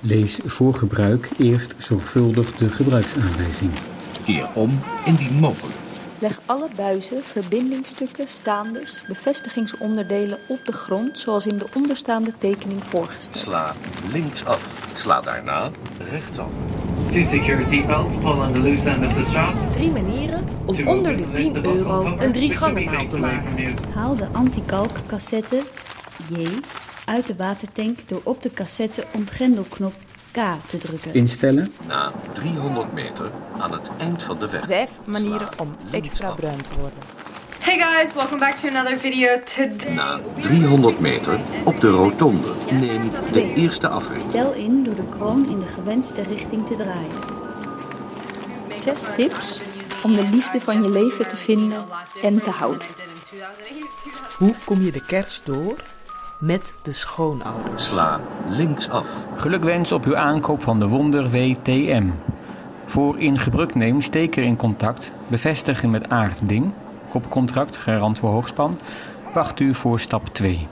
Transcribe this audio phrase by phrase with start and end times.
[0.00, 3.70] Lees voor gebruik eerst zorgvuldig de gebruiksaanwijzing.
[4.24, 5.74] Keer om indien mogelijk.
[6.18, 13.38] Leg alle buizen, verbindingstukken, staanders, bevestigingsonderdelen op de grond zoals in de onderstaande tekening voorgesteld.
[13.38, 13.74] Sla
[14.12, 14.90] links af.
[14.94, 15.70] Sla daarna
[16.10, 16.50] rechtsaf.
[17.12, 19.54] To secure seatbelts, pull on the loose end of the strap.
[19.72, 23.74] Drie manieren om onder de 10 euro een drie gangenmaal te maken.
[23.94, 25.62] Haal de antikalk cassette
[26.28, 26.46] J
[27.08, 29.94] uit de watertank door op de cassette ontgrendelknop
[30.30, 31.14] K te drukken.
[31.14, 31.72] Instellen.
[31.86, 34.64] Na 300 meter aan het eind van de weg.
[34.66, 36.98] Vijf manieren om extra bruin te worden.
[37.58, 39.28] Hey guys, welcome back to another video.
[39.44, 42.52] Today Na 300 meter op de rotonde.
[42.70, 44.20] Neem de eerste afrit.
[44.20, 47.36] Stel in door de kroon in de gewenste richting te draaien.
[48.74, 49.60] Zes tips
[50.04, 51.84] om de liefde van je leven te vinden
[52.22, 52.86] en te houden.
[54.36, 55.76] Hoe kom je de kerst door?
[56.38, 57.86] Met de schoonouders.
[57.86, 59.08] Sla links af.
[59.36, 62.06] Gelukwens op uw aankoop van de Wonder WTM.
[62.84, 66.72] Voor in gebruik neem steker in contact, bevestigen met aardding,
[67.08, 68.78] kopcontract, garant voor hoogspan,
[69.34, 70.66] wacht u voor stap 2.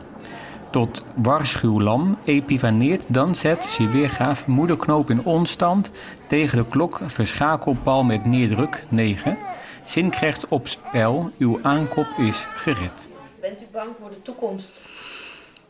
[0.71, 5.91] Tot waarschuwlam epivaneert dan zet, weergaaf, moederknoop in onstand,
[6.27, 9.39] tegen de klok, verschakelpal met neerdruk 9.
[9.85, 13.09] Zin krijgt op spel, uw aankoop is gered.
[13.41, 14.83] Bent u bang voor de toekomst?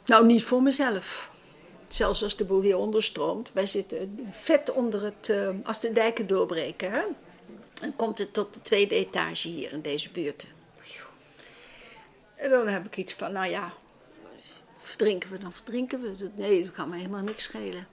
[0.07, 1.31] Nou, niet voor mezelf.
[1.89, 3.53] Zelfs als de boel hier onderstroomt.
[3.53, 5.29] Wij zitten vet onder het...
[5.29, 7.03] eh, als de dijken doorbreken, hè?
[7.81, 10.47] Dan komt het tot de tweede etage hier in deze buurt.
[12.34, 13.73] En dan heb ik iets van, nou ja...
[14.77, 16.31] Verdrinken we, dan verdrinken we.
[16.34, 17.87] Nee, dat kan me helemaal niks schelen.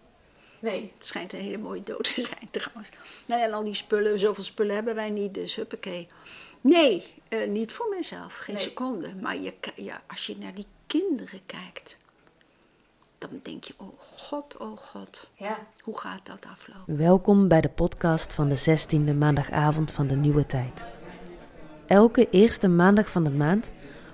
[0.60, 0.92] Nee.
[0.98, 2.90] Het schijnt een hele mooie dood te zijn trouwens.
[3.26, 6.08] Nou ja, en al die spullen, zoveel spullen hebben wij niet, dus huppakee.
[6.62, 8.64] Nee, eh, niet voor mezelf, geen Nee.
[8.64, 9.16] seconde.
[9.22, 11.98] Maar je, ja, als je naar die kinderen kijkt,
[13.30, 15.58] dan denk je, oh god, oh god, Ja.
[15.82, 16.98] hoe gaat dat aflopen?
[16.98, 20.84] Welkom bij de podcast van de 16e maandagavond van de nieuwe tijd.
[21.88, 23.70] Elke eerste maandag van de maand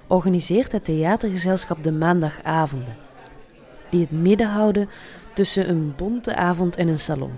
[0.07, 2.95] organiseert het theatergezelschap de maandagavonden,
[3.89, 4.89] die het midden houden
[5.33, 7.33] tussen een bonte avond en een salon.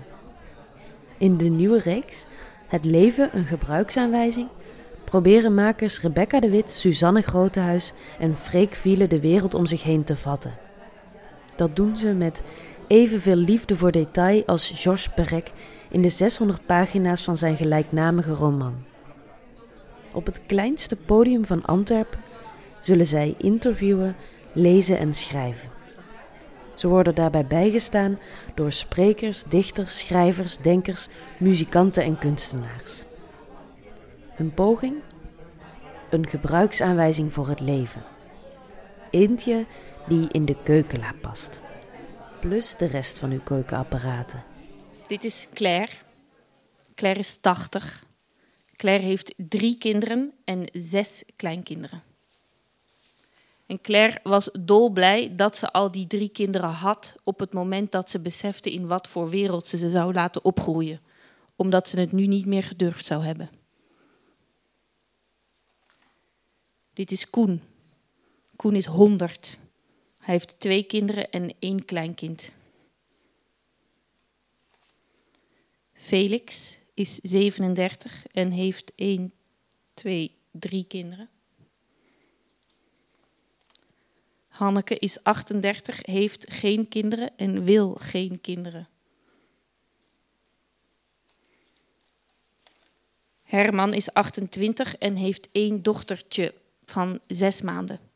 [1.18, 2.24] In de nieuwe reeks,
[2.66, 4.48] Het leven een gebruiksaanwijzing,
[5.04, 10.04] proberen makers Rebecca de Wit, Suzanne Grotehuis en Freek Wiele de wereld om zich heen
[10.04, 10.54] te vatten.
[11.56, 12.42] Dat doen ze met
[12.86, 15.46] evenveel liefde voor detail als Georges Perec
[15.90, 18.74] in de 600 pagina's van zijn gelijknamige roman.
[20.12, 22.20] Op het kleinste podium van Antwerpen
[22.80, 24.16] zullen zij interviewen,
[24.52, 25.70] lezen en schrijven.
[26.74, 28.18] Ze worden daarbij bijgestaan
[28.54, 31.08] door sprekers, dichters, schrijvers, denkers,
[31.38, 33.04] muzikanten en kunstenaars.
[34.36, 34.94] Een poging?
[36.10, 38.02] Een gebruiksaanwijzing voor het leven.
[39.10, 39.66] Eentje
[40.08, 41.60] die in de keukenla past.
[42.40, 44.44] Plus de rest van uw keukenapparaten.
[45.06, 45.92] Dit is Claire.
[46.94, 48.04] Claire is 80.
[48.76, 52.02] Claire heeft drie kinderen en zes kleinkinderen.
[53.66, 58.10] En Claire was dolblij dat ze al die drie kinderen had op het moment dat
[58.10, 61.00] ze besefte in wat voor wereld ze ze zou laten opgroeien,
[61.56, 63.50] omdat ze het nu niet meer gedurfd zou hebben.
[66.92, 67.62] Dit is Koen.
[68.56, 69.58] Koen is 100.
[70.22, 72.52] Hij heeft twee kinderen en één kleinkind.
[75.92, 79.32] Felix is 37 en heeft 1,
[79.94, 81.28] 2, 3 kinderen.
[84.48, 88.88] Hanneke is 38, heeft geen kinderen en wil geen kinderen.
[93.42, 96.54] Herman is 28 en heeft één dochtertje
[96.84, 98.11] van zes maanden.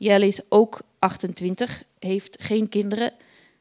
[0.00, 3.12] Jelle is ook 28, heeft geen kinderen,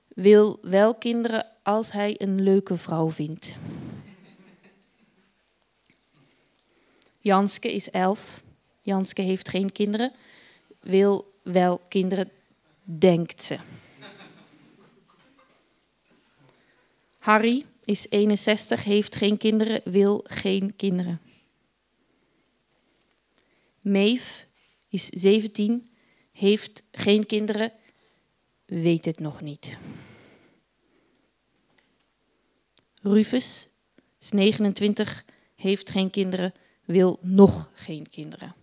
[0.08, 3.56] wil wel kinderen als hij een leuke vrouw vindt.
[7.20, 8.44] Janske is 11.
[8.82, 10.12] Janske heeft geen kinderen,
[10.80, 12.32] wil wel kinderen,
[12.84, 13.58] denkt ze.
[17.18, 21.22] Harry is 61, heeft geen kinderen, wil geen kinderen.
[23.82, 24.46] Maeve
[24.90, 25.89] is 17,
[26.40, 27.72] heeft geen kinderen,
[28.66, 29.78] weet het nog niet.
[33.02, 33.68] Rufus
[34.20, 35.26] is 29,
[35.56, 36.54] heeft geen kinderen,
[36.86, 38.56] wil nog geen kinderen.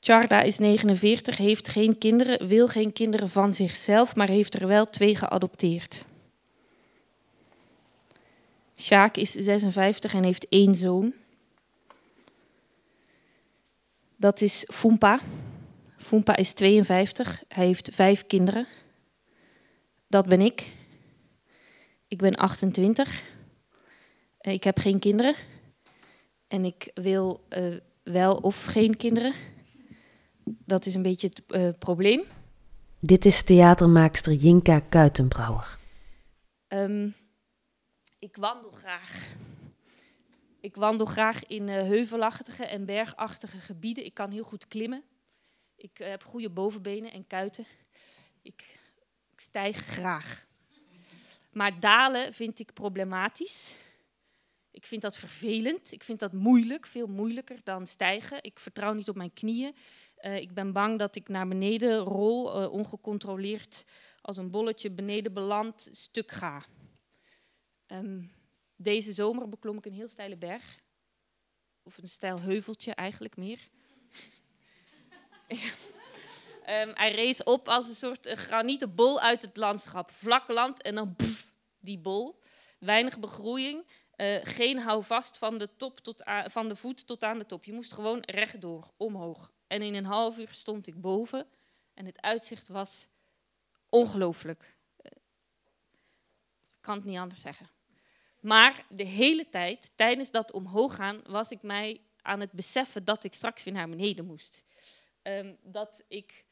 [0.00, 4.90] Charda is 49, heeft geen kinderen, wil geen kinderen van zichzelf, maar heeft er wel
[4.90, 6.04] twee geadopteerd.
[8.76, 11.14] Sjaak is 56 en heeft één zoon.
[14.16, 15.20] Dat is Fumpa.
[15.96, 17.42] Foompa is 52.
[17.48, 18.66] Hij heeft vijf kinderen.
[20.08, 20.72] Dat ben ik.
[22.08, 23.22] Ik ben 28.
[24.38, 25.34] Eh, Ik heb geen kinderen.
[26.48, 29.32] En ik wil eh, wel of geen kinderen.
[30.44, 32.22] Dat is een beetje het eh, probleem.
[33.00, 35.78] Dit is theatermaakster Jinka Kuitenbrouwer.
[36.68, 37.08] Ehm,
[38.18, 39.34] ik wandel graag.
[40.64, 44.04] Ik wandel graag in eh, heuvelachtige en bergachtige gebieden.
[44.04, 45.04] Ik kan heel goed klimmen.
[45.76, 47.66] Ik eh, heb goede bovenbenen en kuiten.
[48.42, 48.78] Ik,
[49.32, 50.46] ik stijg graag.
[51.52, 53.76] Maar dalen vind ik problematisch.
[54.70, 55.92] Ik vind dat vervelend.
[55.92, 58.42] Ik vind dat moeilijk, veel moeilijker dan stijgen.
[58.42, 59.74] Ik vertrouw niet op mijn knieën.
[60.16, 63.84] Eh, ik ben bang dat ik naar beneden rol, ongecontroleerd
[64.20, 66.64] als een bolletje beneden beland, stuk ga.
[67.86, 68.22] Ehm,
[68.76, 70.78] deze zomer beklom ik een heel steile berg.
[71.82, 73.68] Of een steil heuveltje eigenlijk meer.
[76.64, 80.10] Ehm, hij rees op als een soort granieten bol uit het landschap.
[80.10, 82.40] Vlak land en dan pff, die bol.
[82.78, 83.86] Weinig begroeiing.
[84.16, 87.64] eh, geen houvast van de, top tot van de voet tot aan de top.
[87.64, 89.52] Je moest gewoon rechtdoor, omhoog.
[89.66, 91.46] En in een half uur stond ik boven.
[91.94, 93.08] En het uitzicht was
[93.88, 94.76] ongelooflijk.
[94.96, 95.10] Eh,
[96.72, 97.68] Ik kan het niet anders zeggen.
[98.44, 103.24] Maar de hele tijd, tijdens dat omhoog gaan, was ik mij aan het beseffen dat
[103.24, 104.64] ik straks weer naar beneden moest.
[105.22, 106.44] Ehm, dat ik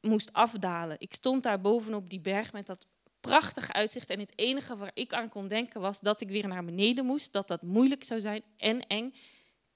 [0.00, 0.96] moest afdalen.
[1.00, 2.86] Ik stond daar bovenop die berg met dat
[3.20, 4.10] prachtige uitzicht.
[4.10, 7.32] En het enige waar ik aan kon denken was dat ik weer naar beneden moest.
[7.32, 9.14] Dat dat moeilijk zou zijn en eng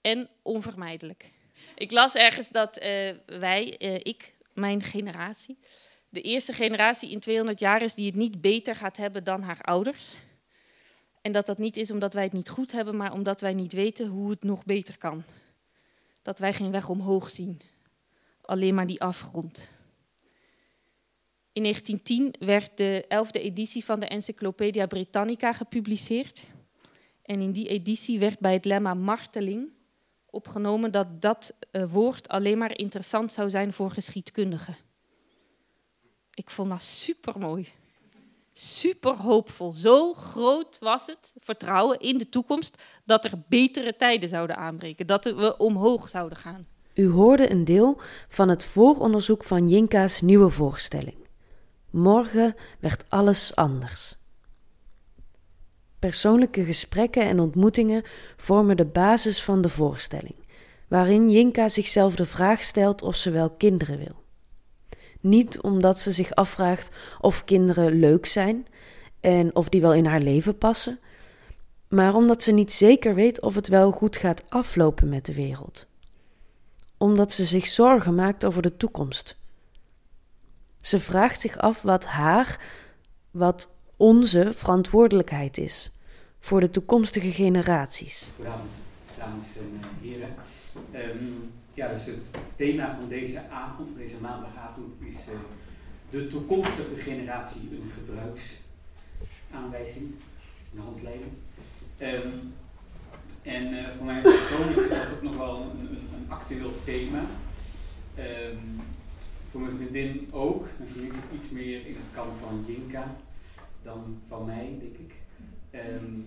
[0.01, 1.33] en onvermijdelijk.
[1.75, 5.59] Ik las ergens dat eh, wij, eh, ik, mijn generatie,
[6.09, 9.61] de eerste generatie in 200 jaar is die het niet beter gaat hebben dan haar
[9.61, 10.17] ouders.
[11.23, 13.73] En dat dat niet is omdat wij het niet goed hebben, maar omdat wij niet
[13.73, 15.23] weten hoe het nog beter kan.
[16.23, 17.61] Dat wij geen weg omhoog zien,
[18.41, 19.69] alleen maar die afgrond.
[21.53, 26.47] In 1910 werd de elfde editie van de Encyclopedia Britannica gepubliceerd.
[27.23, 29.71] En in die editie werd bij het lemma marteling
[30.27, 34.77] opgenomen dat dat eh, woord alleen maar interessant zou zijn voor geschiedkundigen.
[36.35, 37.69] Ik vond dat super mooi.
[38.53, 39.73] Super hoopvol.
[39.73, 45.07] Zo groot was het vertrouwen in de toekomst dat er betere tijden zouden aanbreken.
[45.07, 46.67] Dat we omhoog zouden gaan.
[46.95, 51.17] U hoorde een deel van het vooronderzoek van Jinka's nieuwe voorstelling.
[51.91, 54.17] Morgen werd alles anders.
[55.99, 58.03] Persoonlijke gesprekken en ontmoetingen
[58.37, 60.35] vormen de basis van de voorstelling,
[60.89, 64.22] waarin Jinka zichzelf de vraag stelt of ze wel kinderen wil.
[65.23, 66.91] Niet omdat ze zich afvraagt
[67.21, 68.67] of kinderen leuk zijn
[69.21, 70.99] en of die wel in haar leven passen,
[71.89, 75.87] maar omdat ze niet zeker weet of het wel goed gaat aflopen met de wereld.
[76.97, 79.37] Omdat ze zich zorgen maakt over de toekomst.
[80.81, 82.61] Ze vraagt zich af wat haar,
[83.31, 85.91] wat onze verantwoordelijkheid is
[86.39, 88.33] voor de toekomstige generaties.
[88.35, 88.73] Goedenavond,
[89.19, 90.35] dames en heren.
[90.93, 91.25] Ehm,
[91.75, 95.35] ja, dus het thema van deze avond, van deze maandagavond, is eh,
[96.11, 100.15] de toekomstige generatie een gebruiksaanwijzing,
[100.75, 101.33] een handleiding.
[101.99, 102.29] Ehm,
[103.43, 107.25] en eh, voor mij persoonlijk is dat ook nog wel een, actueel thema.
[108.15, 108.57] Ehm,
[109.51, 110.67] voor mijn vriendin ook.
[110.79, 113.17] Mijn vriendin zit iets meer in het kamp van Jinka
[113.83, 115.15] dan van mij, denk ik.
[115.71, 116.21] Ehm,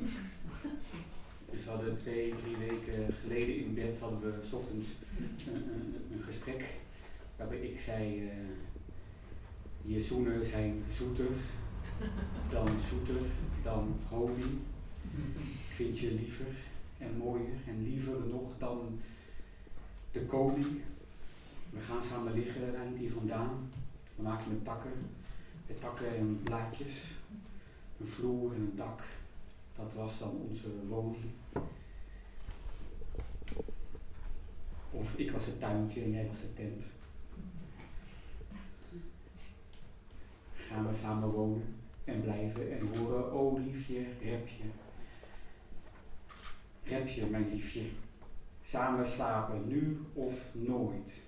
[1.56, 4.88] dus we hadden twee, drie weken geleden in bed hadden we 's ochtends
[5.48, 6.64] een, een, gesprek
[7.38, 8.36] waarbij ik zei, eh,
[9.82, 11.32] je zoenen zijn zoeter
[12.50, 13.22] dan zoeter
[13.64, 14.60] dan honing.
[15.68, 16.56] Ik vind je liever
[16.98, 19.00] en mooier en liever nog dan
[20.12, 20.82] de koning.
[21.70, 23.72] We gaan samen liggen, eind hier vandaan.
[24.16, 24.94] We maken met takken,
[25.68, 27.04] met takken en blaadjes,
[28.00, 29.04] een vloer en een dak.
[29.76, 31.26] Dat was dan onze woning.
[34.92, 36.92] Of ik was het tuintje en jij was de tent.
[40.54, 44.64] Gaan we samen wonen en blijven en horen, oh liefje, repje.
[46.84, 47.82] Repje, mijn liefje.
[48.62, 51.22] Samen slapen, nu of nooit.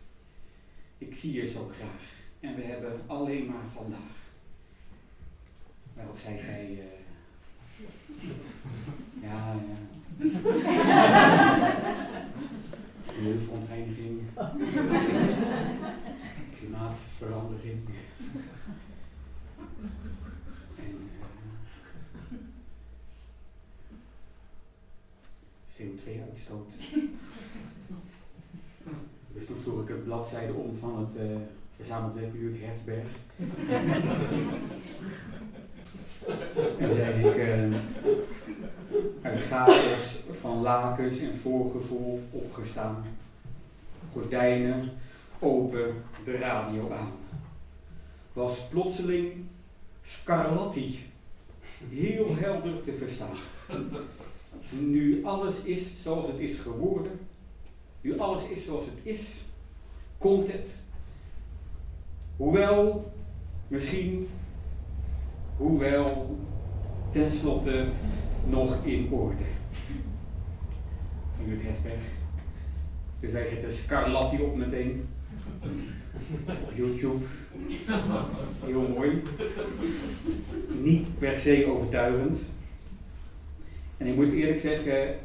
[0.97, 4.31] Ik zie je zo graag en we hebben alleen maar vandaag.
[5.93, 6.85] Waarop zij zei, eh,
[9.21, 9.77] ja, ja.
[13.17, 14.21] Milieuverontreiniging.
[16.51, 17.89] Klimaatverandering.
[20.75, 21.09] En
[25.65, 26.73] eh CO2-uitstoot.
[29.33, 31.37] Dus toen sloeg ik het bladzijde om van het uh,
[31.75, 33.09] verzameld werkbuurt Hertzberg.
[36.79, 37.35] En zei ik,
[39.21, 43.05] uit chaos van lakens en voorgevoel opgestaan.
[44.11, 44.81] Gordijnen
[45.39, 47.11] open, de radio aan.
[48.33, 49.33] Was plotseling
[50.01, 51.05] Scarlatti
[51.89, 53.35] heel helder te verstaan.
[54.69, 57.19] Nu alles is zoals het is geworden,
[58.01, 59.35] nu alles is zoals het is,
[60.17, 60.79] komt het.
[62.35, 63.11] Hoewel,
[63.67, 64.29] misschien,
[65.57, 66.37] hoewel,
[67.11, 67.87] tenslotte
[68.49, 69.43] nog in orde.
[71.35, 72.01] Van Jut Hesberg.
[73.19, 75.07] Dus wij zetten Scarlatti op meteen.
[76.45, 77.25] Op YouTube.
[78.65, 79.21] Heel mooi.
[80.81, 82.41] Niet per se overtuigend.
[83.97, 85.15] En ik moet eerlijk zeggen,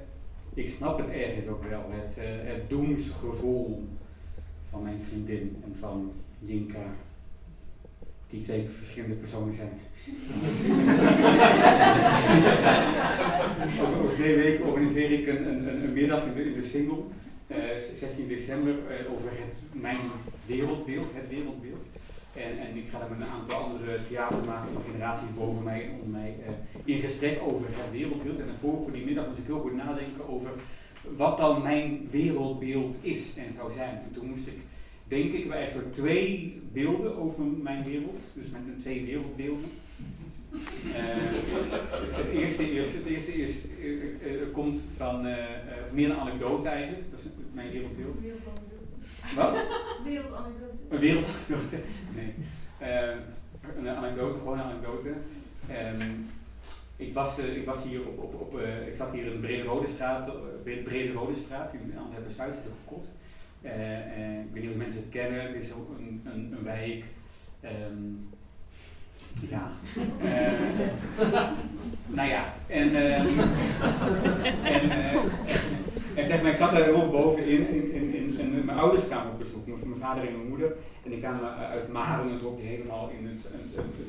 [0.55, 1.85] ik snap het ergens ook wel.
[1.91, 3.89] Het, uh, het doemsgevoel
[4.71, 6.95] van mijn vriendin en van Jinka.
[8.27, 9.71] Die twee verschillende personen zijn.
[13.83, 17.03] over, twee weken organiseer ik een, een, een middag in de, in de single.
[17.99, 19.97] 16 eh, december uh, over het, mijn
[20.47, 21.87] wereldbeeld, het wereldbeeld.
[22.35, 25.91] En, en ik ga er met een aantal andere theatermakers van generaties boven mij en
[25.91, 26.47] onder mij uh,
[26.85, 28.39] in gesprek over het wereldbeeld.
[28.39, 30.51] En voor, voor die middag moest ik heel goed nadenken over
[31.09, 34.01] wat dan mijn wereldbeeld is en zou zijn.
[34.05, 34.59] En toen moest ik,
[35.07, 39.71] denk ik, bij zo twee beelden over mijn wereld, dus met twee wereldbeelden.
[42.13, 43.59] Het eerste, eerste, het eerste is,
[44.53, 45.27] komt van,
[45.93, 48.17] meer een anekdote eigenlijk, dat is mijn wereldbeeld.
[49.35, 49.57] Wat?
[50.05, 50.79] Wereldanekdote.
[50.89, 51.79] Een wereldanekdote?
[52.15, 52.35] Nee.
[52.83, 53.17] Uh,
[53.77, 55.09] een anekdote, gewoon een anekdote.
[55.09, 56.31] Um,
[56.97, 59.63] ik, was, uh, ik was hier op, op, op uh, ik zat hier in Brede
[59.63, 60.31] Rode Straat,
[60.63, 63.11] Brede Rode Straat in Antwerpen Zuid, heb ik gekot.
[63.63, 67.05] ik weet niet of mensen het kennen, het is een, een, een wijk.
[67.65, 68.29] Um,
[69.41, 69.71] ja.
[72.07, 73.27] nou ja, en, ehm,
[74.63, 74.91] en,
[76.15, 79.33] en zeg maar, ik zat daar helemaal bovenin in, in, in, in, mijn ouders kwamen
[79.33, 80.73] op bezoek, mijn vader en mijn moeder.
[81.05, 83.51] En die kwamen uit Maren, een dorpje helemaal in het,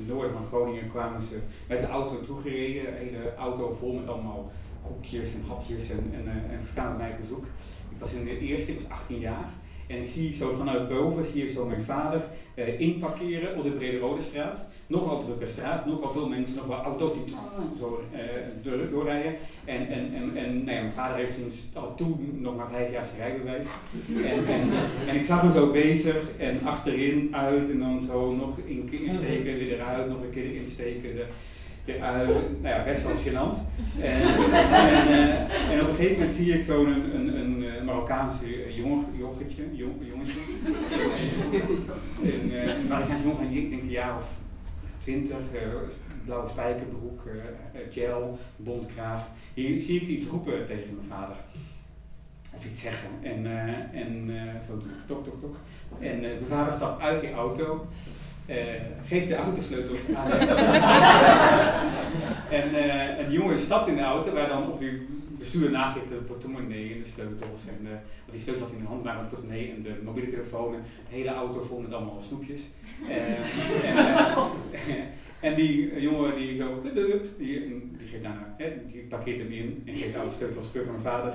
[0.07, 2.93] noorden van Groningen, kwamen ze met de auto toegereden.
[2.93, 4.51] Hele auto vol met allemaal
[4.83, 7.43] koekjes en hapjes en, en, en, kwamen bij bezoek.
[7.89, 9.49] Ik was in de eerste, ik was 18 jaar.
[9.87, 12.21] En ik zie zo vanuit boven, zie ik zo mijn vader
[12.55, 14.69] uh, inparkeren op de Brede Rode Straat.
[14.87, 17.35] Nogal drukke straat, nogal veel mensen, nogal auto's die
[17.79, 19.33] zo uh, doorrijden.
[19.65, 22.91] En, en, en, en nou ja, mijn vader heeft sinds al toen nog maar vijf
[22.91, 23.67] jaar zijn rijbewijs.
[24.07, 24.61] En, en,
[25.07, 29.57] en ik zag hem zo bezig en achterin, uit en dan zo nog in insteken,
[29.57, 31.15] weer eruit, nog een keer insteken.
[31.15, 31.25] De,
[31.85, 32.61] eruit.
[32.61, 33.57] Nou ja, best wel gênant.
[33.99, 34.11] En,
[34.93, 39.05] en, uh, en, op een gegeven moment zie ik zo'n een, een, een Marokkaanse jong,
[39.17, 39.63] jongetje.
[42.23, 44.41] een, een Marokkaanse jongen, ik denk een jaar of
[45.03, 45.59] 20, uh,
[46.25, 47.33] blauwe spijkerbroek, uh,
[47.91, 49.27] gel, bontkraag.
[49.53, 51.35] Hier zie ik iets roepen tegen mijn vader.
[52.55, 53.09] Of iets zeggen.
[53.21, 54.31] En, uh, en
[54.67, 55.55] zo tok, tok, tok.
[55.99, 57.87] En mijn vader stapt uit die auto.
[59.05, 60.31] geeft de autosleutels aan.
[62.59, 62.75] en,
[63.17, 66.93] en die jongen stapt in de auto, waar dan op die bestuurder naast de portemonnee
[66.93, 67.61] en de sleutels.
[67.67, 70.73] En, want die sleutels had in de hand, maar een portemonnee en de mobiele telefoon.
[70.73, 72.61] Een hele auto vol met allemaal snoepjes.
[73.09, 74.37] En, uh,
[75.47, 76.93] en, die jongen die zo, die,
[77.37, 78.55] die geeft aan,
[78.91, 81.33] die parkeert hem in en geeft de auto sleutels terug aan mijn vader.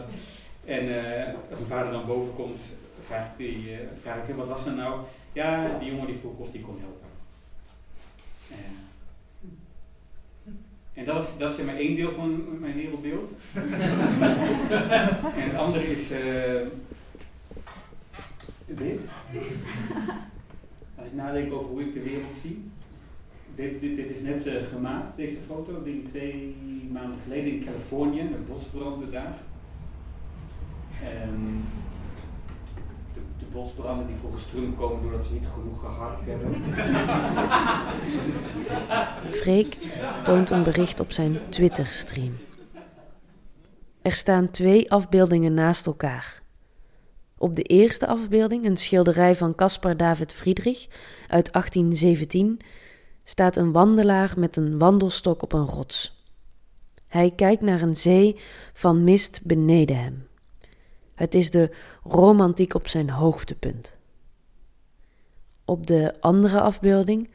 [0.65, 0.83] En
[1.51, 2.61] als mijn vader dan boven komt,
[3.07, 5.01] vraagt, die, vraag ik wat was er nou?
[5.33, 7.09] Ja, die jongen die vroeg of die kon helpen.
[10.99, 13.37] En dat is, dat is maar één deel van mijn wereldbeeld.
[15.37, 16.19] en het andere is uh,
[18.67, 19.03] dit.
[20.95, 22.71] Als ik nadenk over hoe ik de wereld zie.
[23.55, 26.57] Dit, dit, dit is net uh, gemaakt, deze foto, denk twee
[26.93, 29.37] maanden geleden in Californië, een bosbranden daar.
[31.01, 31.88] De
[33.53, 36.63] bosbranden die volgens Trump komen doordat ze niet genoeg geharkt hebben.
[39.41, 39.77] Freek
[40.25, 42.39] toont een bericht op zijn Twitter-stream.
[44.03, 46.43] Er staan twee afbeeldingen naast elkaar.
[47.39, 50.87] Op de eerste afbeelding, een schilderij van Caspar David Friedrich
[51.29, 52.61] uit 1817,
[53.25, 56.27] staat een wandelaar met een wandelstok op een rots.
[57.07, 58.37] Hij kijkt naar een zee
[58.73, 60.28] van mist beneden hem.
[61.19, 61.71] Het is de
[62.03, 63.97] romantiek op zijn hoogtepunt.
[65.65, 67.31] Op de andere afbeelding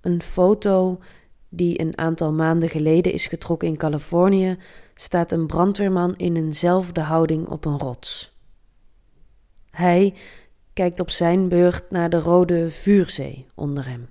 [0.00, 1.00] een foto
[1.48, 4.58] die een aantal maanden geleden is getrokken in Californië,
[4.94, 8.38] staat een brandweerman in eenzelfde houding op een rots.
[9.70, 10.14] Hij
[10.72, 14.08] kijkt op zijn beurt naar de rode vuurzee onder hem.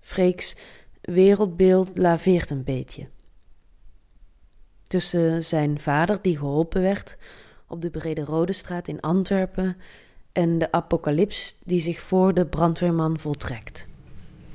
[0.00, 0.56] Freeks
[1.00, 3.08] wereldbeeld laveert een beetje.
[4.90, 7.16] Tussen zijn vader, die geholpen werd
[7.66, 9.76] op de Brede Rode Straat in Antwerpen,
[10.32, 13.86] en de apocalyps die zich voor de brandweerman voltrekt.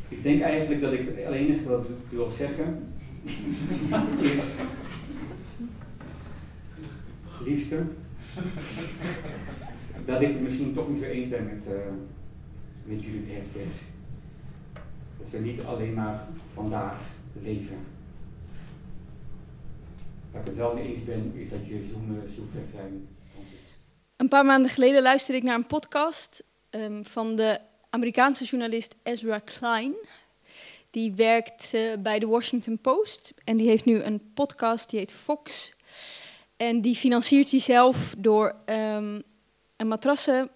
[0.09, 2.93] Ik denk eigenlijk dat ik het enige wat ik wil zeggen
[4.21, 4.43] is.
[7.43, 7.83] Liefste,
[10.05, 11.75] dat ik het misschien toch niet zo eens ben met, uh,
[12.83, 13.73] met Judith Herzberg.
[15.17, 16.99] Dat we niet alleen maar vandaag
[17.41, 17.94] leven.
[20.35, 23.07] Waar ik het wel mee eens ben, is dat je zoenen zoeter zijn.
[24.15, 29.39] Een paar maanden geleden luisterde ik naar een podcast um, van de Amerikaanse journalist Ezra
[29.39, 29.93] Klein.
[30.89, 35.13] Die werkt uh, bij de Washington Post en die heeft nu een podcast die heet
[35.13, 35.75] Fox.
[36.57, 39.23] En die financiert hij zelf door um,
[39.75, 40.49] een matrassen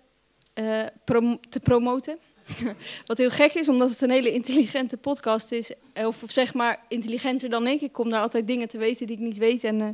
[1.06, 2.20] prom te promoten.
[3.06, 5.74] Wat heel gek is, omdat het een hele intelligente podcast is.
[5.94, 7.82] Of, of, zeg maar intelligenter dan ik.
[7.82, 9.64] Ik kom daar altijd dingen te weten die ik niet weet.
[9.64, 9.88] En uh,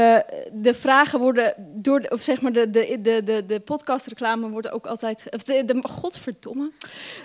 [0.00, 0.18] uh,
[0.52, 4.86] de vragen worden door, of zeg maar de, de, de, de, de podcastreclame wordt ook
[4.86, 5.22] altijd.
[5.30, 6.70] Of de, de, godverdomme.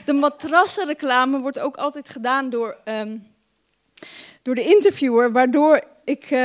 [0.05, 3.27] De matrassenreclame wordt ook altijd gedaan door, um,
[4.41, 5.31] door de interviewer.
[5.31, 6.25] Waardoor ik.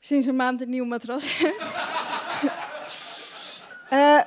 [0.00, 2.10] Sinds een maand een nieuw matras heb.
[3.92, 4.20] Uh,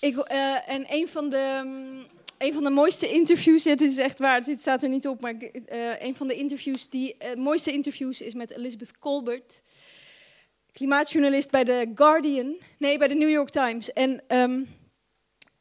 [0.00, 2.06] ik, uh, en een van, de, um,
[2.38, 5.34] een van de mooiste interviews, dit is echt waar, dit staat er niet op, maar
[5.34, 9.62] uh, een van de interviews, die mooiste interviews is met Elizabeth Colbert,
[10.72, 13.92] klimaatjournalist bij The Guardian, nee, bij de New York Times.
[13.92, 14.68] En um,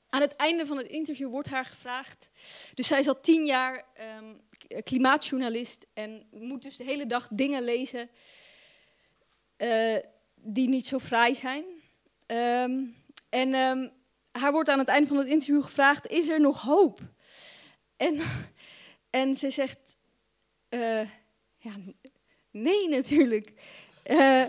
[0.09, 2.29] aan het einde van het interview wordt haar gevraagd,
[2.73, 3.85] dus zij is al tien jaar
[4.19, 4.41] um,
[4.83, 8.09] klimaatjournalist en moet dus de hele dag dingen lezen
[10.45, 11.74] die niet zo fraai zijn.
[12.27, 12.95] Um,
[13.29, 13.91] en um,
[14.31, 16.99] haar wordt aan het einde van het interview gevraagd: is er nog hoop?
[17.97, 18.19] En,
[19.09, 19.77] en ze zegt:
[20.69, 21.01] uh,
[21.57, 21.71] ja,
[22.51, 23.51] nee, natuurlijk.
[24.05, 24.41] Uh,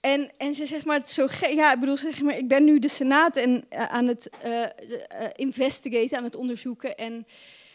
[0.00, 2.78] en, en ze zegt maar, het zo ja, ik bedoel, zeg maar, ik ben nu
[2.78, 4.30] de Senaat en, uh, aan het
[5.36, 6.96] investigaten, aan het onderzoeken.
[6.96, 7.26] En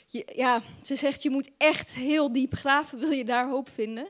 [0.07, 4.09] je, ja, ze zegt, je moet echt heel diep graven, wil je daar hoop vinden.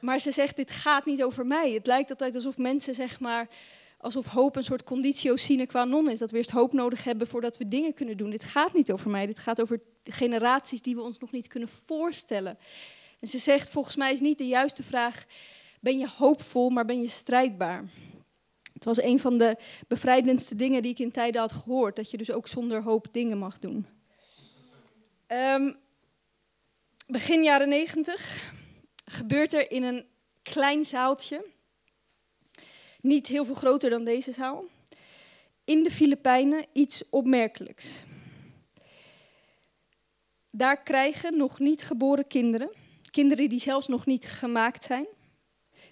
[0.00, 1.72] Maar ze zegt, dit gaat niet over mij.
[1.72, 3.48] Het lijkt altijd alsof mensen, zeg maar,
[3.98, 6.18] alsof hoop een soort conditio sine qua non is.
[6.18, 8.30] Dat we eerst hoop nodig hebben voordat we dingen kunnen doen.
[8.30, 11.68] Dit gaat niet over mij, dit gaat over generaties die we ons nog niet kunnen
[11.86, 12.58] voorstellen.
[13.20, 15.24] En ze zegt, volgens mij is niet de juiste vraag,
[15.80, 17.84] ben je hoopvol, maar ben je strijdbaar?
[18.72, 19.56] Het was een van de
[19.88, 23.38] bevrijdendste dingen die ik in tijden had gehoord, dat je dus ook zonder hoop dingen
[23.38, 23.86] mag doen.
[25.26, 25.76] Um,
[27.06, 28.52] begin jaren negentig
[29.04, 30.06] gebeurt er in een
[30.42, 31.44] klein zaaltje,
[33.00, 34.64] niet heel veel groter dan deze zaal,
[35.64, 38.02] in de Filipijnen iets opmerkelijks.
[40.50, 42.72] Daar krijgen nog niet geboren kinderen,
[43.10, 45.06] kinderen die zelfs nog niet gemaakt zijn,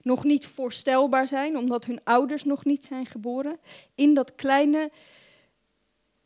[0.02, 3.58] nog niet voorstelbaar zijn omdat hun ouders nog niet zijn geboren,
[3.94, 4.90] in dat kleine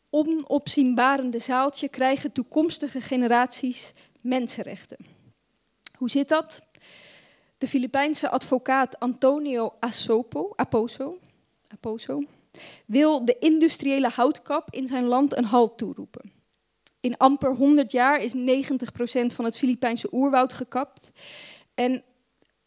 [0.09, 4.97] onopzienbarende zaaltje krijgen toekomstige generaties mensenrechten.
[5.97, 6.61] Hoe zit dat?
[7.61, 11.17] De Filipijnse advocaat Antonio Asopo, Aposo,
[11.67, 12.23] Aposo
[12.85, 16.31] wil de industriële houtkap in zijn land een halt toeroepen.
[16.99, 18.37] In amper 100 jaar is 90%
[19.25, 21.11] van het Filipijnse oerwoud gekapt.
[21.73, 22.03] En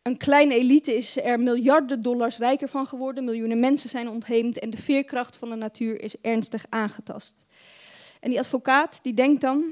[0.02, 3.24] een kleine elite is er miljarden dollars rijker van geworden.
[3.24, 7.44] Miljoenen mensen zijn ontheemd en de veerkracht van de natuur is ernstig aangetast.
[8.20, 9.64] En die advocaat die denkt dan: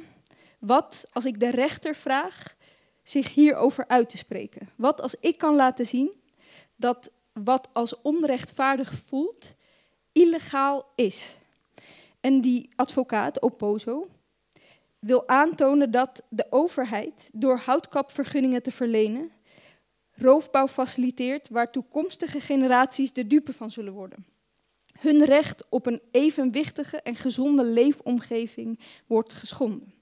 [0.58, 2.54] wat als ik de rechter vraag
[3.02, 4.68] zich hierover uit te spreken.
[4.76, 6.10] Wat als ik kan laten zien
[6.76, 9.54] dat wat als onrechtvaardig voelt,
[10.12, 11.38] illegaal is.
[12.20, 14.08] En die advocaat, Opozo,
[14.98, 19.30] wil aantonen dat de overheid door houtkapvergunningen te verlenen
[20.14, 24.26] roofbouw faciliteert waar toekomstige generaties de dupe van zullen worden.
[25.00, 29.94] Hun recht op een evenwichtige en gezonde leefomgeving wordt geschonden.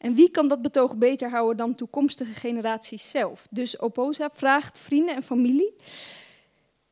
[0.00, 3.46] En wie kan dat betoog beter houden dan toekomstige generaties zelf?
[3.50, 5.74] Dus Oposa vraagt vrienden en familie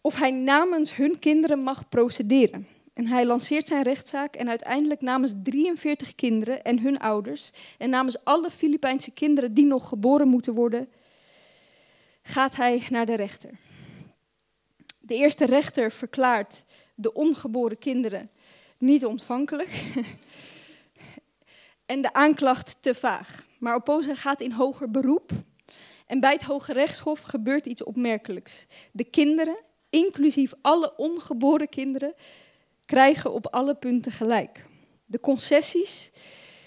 [0.00, 2.66] of hij namens hun kinderen mag procederen.
[2.92, 8.24] En hij lanceert zijn rechtszaak en uiteindelijk namens 43 kinderen en hun ouders en namens
[8.24, 10.88] alle Filipijnse kinderen die nog geboren moeten worden,
[12.22, 13.50] gaat hij naar de rechter.
[15.00, 18.30] De eerste rechter verklaart de ongeboren kinderen
[18.78, 19.70] niet ontvankelijk.
[21.88, 23.46] en de aanklacht te vaag.
[23.58, 25.32] Maar Oposa gaat in hoger beroep
[26.06, 28.66] En bij het Hoge Rechtshof gebeurt iets opmerkelijks.
[28.92, 29.58] De kinderen,
[29.90, 32.14] inclusief alle ongeboren kinderen,
[32.84, 34.64] krijgen op alle punten gelijk.
[35.06, 36.10] De concessies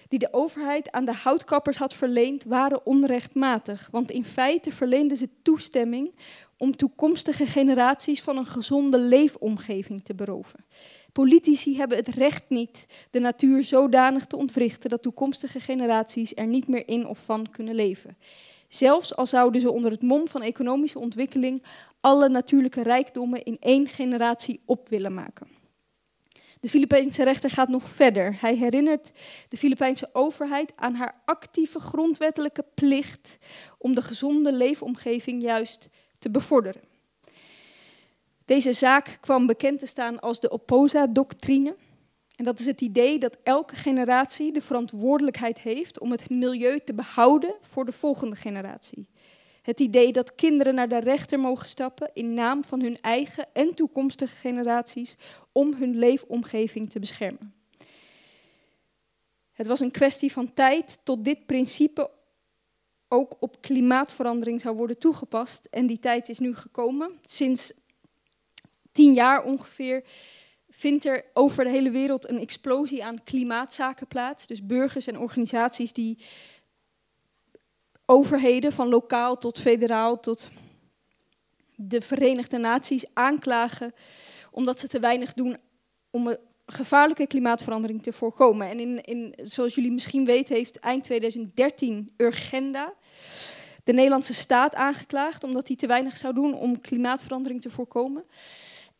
[0.08, 3.88] die de overheid aan de houtkappers had verleend, waren onrechtmatig.
[3.92, 6.16] Want in feite verleenden ze toestemming
[6.58, 10.66] om toekomstige generaties van een gezonde leefomgeving te beroven.
[11.12, 16.68] Politici hebben het recht niet de natuur zodanig te ontwrichten dat toekomstige generaties er niet
[16.68, 18.18] meer in of van kunnen leven.
[18.68, 21.64] Zelfs al zouden ze onder het mom van economische ontwikkeling
[22.00, 25.48] alle natuurlijke rijkdommen in één generatie op willen maken.
[26.60, 28.38] De Filipijnse rechter gaat nog verder.
[28.40, 29.12] Hij herinnert
[29.50, 33.38] de Filipijnse overheid aan haar actieve grondwettelijke plicht
[33.78, 36.91] om de gezonde leefomgeving juist te bevorderen.
[38.52, 41.76] Deze zaak kwam bekend te staan als de Opposa-doctrine.
[42.36, 46.94] En dat is het idee dat elke generatie de verantwoordelijkheid heeft om het milieu te
[46.94, 49.08] behouden voor de volgende generatie.
[49.62, 53.74] Het idee dat kinderen naar de rechter mogen stappen in naam van hun eigen en
[53.74, 55.16] toekomstige generaties
[55.52, 57.54] om hun leefomgeving te beschermen.
[59.52, 62.12] Het was een kwestie van tijd tot dit principe
[63.08, 65.68] ook op klimaatverandering zou worden toegepast.
[65.70, 67.20] En die tijd is nu gekomen.
[67.22, 67.72] Sinds
[68.92, 70.04] tien jaar ongeveer
[70.70, 74.48] vindt er over de hele wereld een explosie aan klimaatzaken plaats.
[74.48, 76.18] Dus burgers en organisaties die
[78.06, 80.52] overheden, van lokaal tot federaal tot
[81.76, 83.94] de Verenigde Naties, aanklagen
[84.52, 85.58] omdat ze te weinig doen
[86.10, 88.70] om een gevaarlijke klimaatverandering te voorkomen.
[88.70, 92.94] En in, in, zoals jullie misschien weten, heeft eind 2013 Urgenda
[93.84, 98.24] de Nederlandse staat aangeklaagd omdat hij te weinig zou doen om klimaatverandering te voorkomen.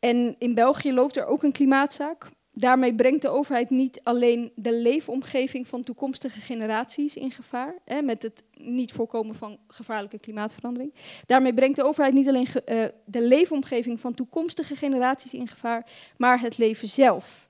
[0.02, 2.30] En in België loopt er ook een klimaatzaak.
[2.54, 8.24] Daarmee brengt de overheid niet alleen de leefomgeving van toekomstige generaties in gevaar, hè, met
[8.24, 10.94] het niet voorkomen van gevaarlijke klimaatverandering.
[11.26, 15.86] Daarmee brengt de overheid niet alleen uh, de leefomgeving van toekomstige generaties in gevaar,
[16.18, 17.50] maar het leven zelf.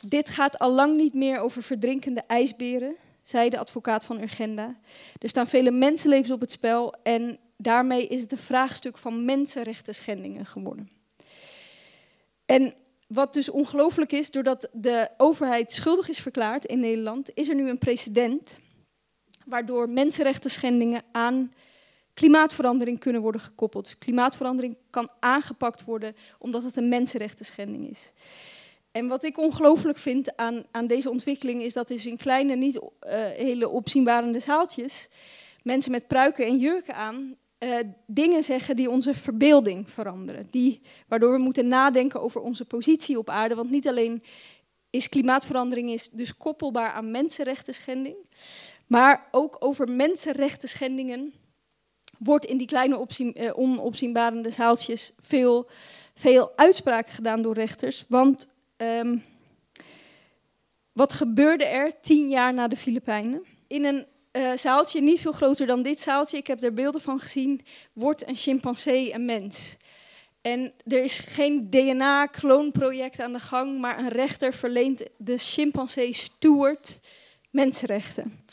[0.00, 4.76] Dit gaat al lang niet meer over verdrinkende ijsberen, zei de advocaat van Urgenda.
[5.18, 9.94] Er staan vele mensenlevens op het spel en daarmee is het een vraagstuk van mensenrechten
[9.94, 10.90] schendingen geworden.
[12.46, 12.74] En
[13.06, 17.68] wat dus ongelooflijk is, doordat de overheid schuldig is verklaard in Nederland, is er nu
[17.68, 18.58] een precedent
[19.46, 21.52] waardoor mensenrechten schendingen aan
[22.14, 23.84] klimaatverandering kunnen worden gekoppeld.
[23.84, 28.12] Dus klimaatverandering kan aangepakt worden omdat het een mensenrechten schending is.
[28.90, 32.76] En wat ik ongelooflijk vind aan, aan deze ontwikkeling is dat is in kleine, niet
[32.76, 32.82] uh,
[33.26, 35.08] hele opzienbarende zaaltjes
[35.62, 40.48] mensen met pruiken en jurken aan uh, dingen zeggen die onze verbeelding veranderen.
[40.50, 43.54] Die, waardoor we moeten nadenken over onze positie op aarde.
[43.54, 44.22] Want niet alleen
[44.90, 48.16] is klimaatverandering is dus koppelbaar aan mensenrechten schending,
[48.86, 51.32] maar ook over mensenrechten schendingen
[52.18, 55.68] wordt in die kleine uh, onopzienbarende zaaltjes veel,
[56.14, 58.04] veel uitspraken gedaan door rechters.
[58.08, 58.46] Want
[58.76, 59.22] um,
[60.92, 63.44] wat gebeurde er tien jaar na de Filipijnen?
[63.66, 67.20] In een uh, zaaltje, niet veel groter dan dit zaaltje, ik heb er beelden van
[67.20, 67.60] gezien,
[67.92, 69.76] wordt een chimpansee een mens.
[70.40, 77.00] En er is geen DNA-kloonproject aan de gang, maar een rechter verleent de chimpansee Stewart
[77.50, 78.44] mensenrechten.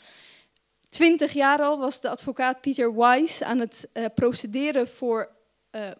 [0.88, 5.30] Twintig jaar al was de advocaat Peter Wise aan het uh, procederen voor
[5.72, 5.90] uh,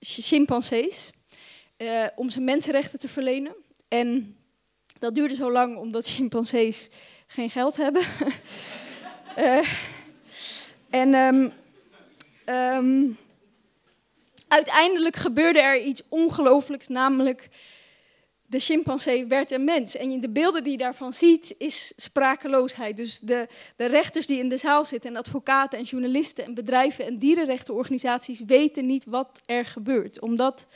[0.00, 1.10] chimpansees
[2.14, 3.54] om ze mensenrechten te verlenen.
[3.88, 4.36] En
[4.98, 6.88] dat duurde zo lang omdat chimpansees
[7.26, 8.02] geen geld hebben.
[9.38, 9.68] Uh,
[10.90, 11.52] en um,
[12.54, 13.18] um,
[14.48, 17.48] uiteindelijk gebeurde er iets ongelooflijks, namelijk
[18.46, 19.96] de chimpansee werd een mens.
[19.96, 22.96] En de beelden die je daarvan ziet, is sprakeloosheid.
[22.96, 27.04] Dus de, de rechters die in de zaal zitten, en advocaten en journalisten en bedrijven
[27.04, 30.20] en dierenrechtenorganisaties weten niet wat er gebeurt.
[30.20, 30.66] Omdat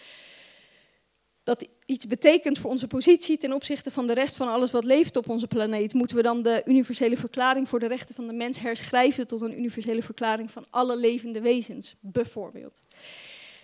[1.45, 5.17] dat iets betekent voor onze positie ten opzichte van de rest van alles wat leeft
[5.17, 8.59] op onze planeet, moeten we dan de universele verklaring voor de rechten van de mens
[8.59, 12.83] herschrijven tot een universele verklaring van alle levende wezens, bijvoorbeeld.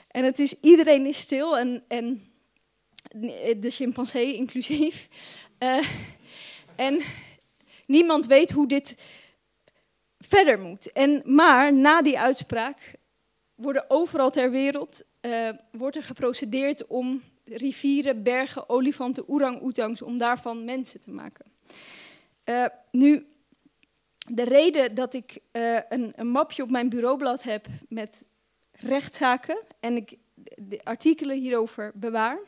[0.09, 2.23] En het is, iedereen is stil en, en
[3.57, 5.09] de chimpansee inclusief.
[5.59, 5.79] Uh,
[6.77, 7.01] en
[7.87, 8.97] niemand weet hoe dit
[10.19, 10.93] verder moet.
[10.93, 12.95] En, maar na die uitspraak
[13.55, 20.65] worden overal ter wereld uh, wordt er geprocedeerd om rivieren, bergen, olifanten, orang-oetangs, om daarvan
[20.65, 21.45] mensen te maken.
[22.45, 23.27] Uh, nu,
[24.27, 28.23] de reden dat ik uh, een, een, mapje op mijn bureaublad heb met
[28.73, 30.17] rechtszaken en ik
[30.57, 32.39] de artikelen hierover bewaar,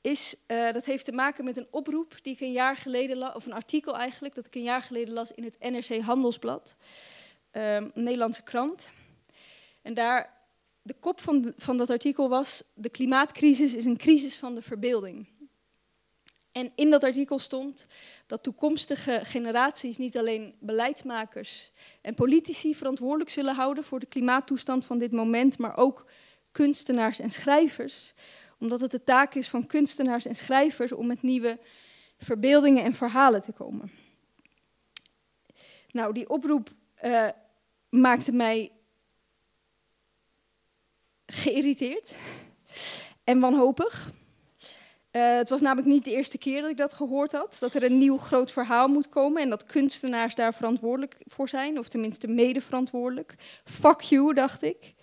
[0.00, 3.34] is, uh, dat heeft te maken met een oproep die ik een jaar geleden las,
[3.34, 6.74] of een artikel eigenlijk, dat ik een jaar geleden las in het NRC Handelsblad.
[7.94, 8.90] Nederlandse krant.
[9.82, 10.39] En daar,
[10.82, 15.28] de kop van, van dat artikel was: De klimaatcrisis is een crisis van de verbeelding.
[16.52, 17.86] En in dat artikel stond
[18.26, 24.98] dat toekomstige generaties niet alleen beleidsmakers en politici verantwoordelijk zullen houden voor de klimaattoestand van
[24.98, 26.06] dit moment, maar ook
[26.52, 28.14] kunstenaars en schrijvers.
[28.58, 31.58] Omdat het de taak is van kunstenaars en schrijvers om met nieuwe
[32.18, 33.90] verbeeldingen en verhalen te komen.
[35.90, 36.70] Nou, die oproep
[37.04, 37.28] uh,
[37.88, 38.72] maakte mij
[41.30, 42.14] geïrriteerd
[43.24, 44.10] en wanhopig.
[45.12, 47.82] Uh, het was namelijk niet de eerste keer dat ik dat gehoord had, dat er
[47.82, 52.28] een nieuw groot verhaal moet komen en dat kunstenaars daar verantwoordelijk voor zijn, of tenminste
[52.28, 53.34] mede verantwoordelijk.
[53.64, 54.94] Fuck you, dacht ik.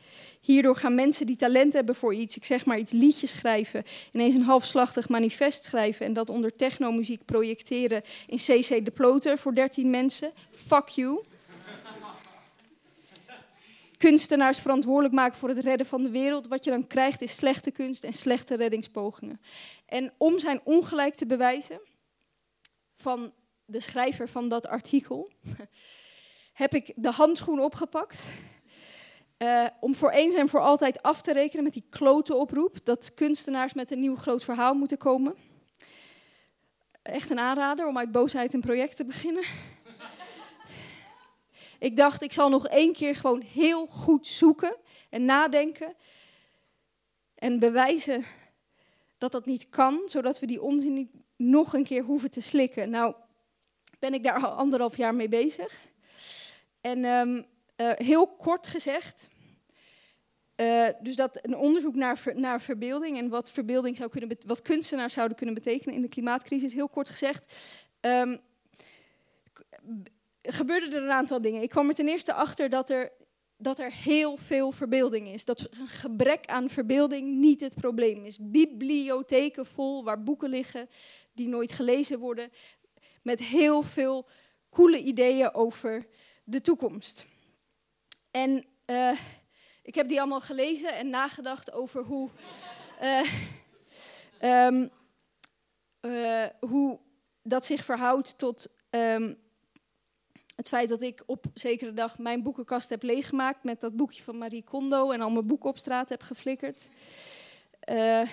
[0.41, 4.33] Hierdoor gaan mensen die talent hebben voor iets, ik zeg maar iets liedjes schrijven, ineens
[4.33, 9.89] een halfslachtig manifest schrijven en dat onder technomuziek projecteren in CC de Ploter voor 13
[9.89, 10.31] mensen.
[10.51, 11.21] Fuck you
[13.97, 16.47] kunstenaars verantwoordelijk maken voor het redden van de wereld.
[16.47, 19.41] Wat je dan krijgt is slechte kunst en slechte reddingspogingen.
[19.85, 21.79] En om zijn ongelijk te bewijzen
[22.93, 23.33] van
[23.65, 25.31] de schrijver van dat artikel,
[26.53, 28.19] heb ik de handschoen opgepakt.
[29.37, 33.13] Uh, om voor eens en voor altijd af te rekenen met die klote oproep dat
[33.13, 35.35] kunstenaars met een nieuw groot verhaal moeten komen.
[37.01, 39.43] Echt een aanrader om uit boosheid een project te beginnen.
[41.79, 44.75] Ik dacht, ik zal nog één keer gewoon heel goed zoeken
[45.09, 45.95] en nadenken.
[47.35, 48.25] En bewijzen
[49.17, 52.89] dat dat niet kan, zodat we die onzin niet nog een keer hoeven te slikken.
[52.89, 53.15] Nou,
[53.99, 55.79] ben ik daar al anderhalf jaar mee bezig.
[56.81, 57.45] En um,
[57.77, 59.27] uh, heel kort gezegd,
[60.55, 65.13] uh, dus dat een onderzoek naar, naar verbeelding en wat verbeelding zou kunnen, wat kunstenaars
[65.13, 67.53] zouden kunnen betekenen in de klimaatcrisis, heel kort gezegd.
[68.01, 68.39] Um,
[70.47, 71.61] gebeurden er een aantal dingen.
[71.61, 73.11] Ik kwam er ten eerste achter dat er,
[73.57, 75.45] dat er heel veel verbeelding is.
[75.45, 78.37] Dat een gebrek aan verbeelding niet het probleem is.
[78.41, 80.89] Bibliotheken vol waar boeken liggen
[81.33, 82.51] die nooit gelezen worden.
[83.21, 84.27] Met heel veel
[84.69, 86.07] coole ideeën over
[86.43, 87.25] de toekomst.
[88.31, 89.19] En uh,
[89.83, 92.29] ik heb die allemaal gelezen en nagedacht over hoe,
[93.01, 94.89] uh, um,
[96.01, 96.99] uh, hoe
[97.43, 99.37] dat zich verhoudt tot um,
[100.57, 104.37] het feit dat ik op zekere dag mijn boekenkast heb leeggemaakt met dat boekje van
[104.37, 106.87] Marie Kondo en al mijn boeken op straat heb geflikkerd.
[107.89, 108.27] Uh,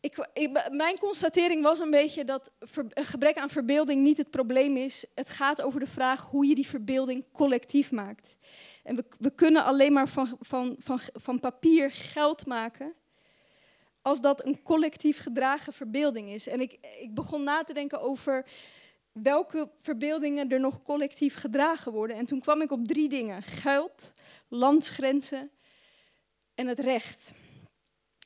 [0.00, 0.28] ik,
[0.70, 2.50] mijn constatering was een beetje dat
[2.94, 5.04] gebrek aan verbeelding niet het probleem is.
[5.14, 8.34] Het gaat over de vraag hoe je die verbeelding collectief maakt.
[8.82, 12.94] En we, we kunnen alleen maar van, van, van, van papier geld maken
[14.02, 16.48] als dat een collectief gedragen verbeelding is.
[16.48, 18.46] En ik, ik begon na te denken over
[19.22, 22.16] welke verbeeldingen er nog collectief gedragen worden.
[22.16, 24.12] En toen kwam ik op drie dingen: geld,
[24.48, 25.50] landsgrenzen
[26.54, 27.32] en het recht.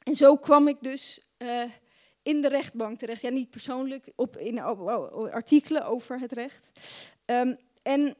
[0.02, 1.62] En zo kwam ik dus uh,
[2.22, 3.22] in de rechtbank terecht.
[3.22, 4.60] Ja, niet persoonlijk, op, in
[5.30, 6.68] artikelen over het recht.
[7.26, 8.16] Um, en